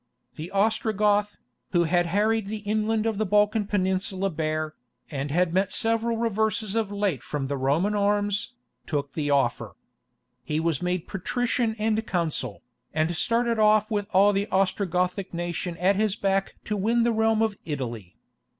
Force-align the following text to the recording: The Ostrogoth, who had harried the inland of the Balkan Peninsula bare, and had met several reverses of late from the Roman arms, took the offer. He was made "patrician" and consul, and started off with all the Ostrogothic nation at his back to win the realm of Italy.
The 0.35 0.49
Ostrogoth, 0.49 1.37
who 1.73 1.83
had 1.83 2.07
harried 2.07 2.47
the 2.47 2.65
inland 2.65 3.05
of 3.05 3.19
the 3.19 3.23
Balkan 3.27 3.67
Peninsula 3.67 4.31
bare, 4.31 4.73
and 5.11 5.29
had 5.29 5.53
met 5.53 5.71
several 5.71 6.17
reverses 6.17 6.73
of 6.73 6.91
late 6.91 7.21
from 7.21 7.45
the 7.45 7.55
Roman 7.55 7.93
arms, 7.93 8.53
took 8.87 9.13
the 9.13 9.29
offer. 9.29 9.75
He 10.43 10.59
was 10.59 10.81
made 10.81 11.07
"patrician" 11.07 11.75
and 11.77 12.03
consul, 12.07 12.63
and 12.95 13.15
started 13.15 13.59
off 13.59 13.91
with 13.91 14.07
all 14.11 14.33
the 14.33 14.47
Ostrogothic 14.47 15.35
nation 15.35 15.77
at 15.77 15.97
his 15.97 16.15
back 16.15 16.55
to 16.63 16.75
win 16.75 17.03
the 17.03 17.11
realm 17.13 17.43
of 17.43 17.55
Italy. 17.63 18.15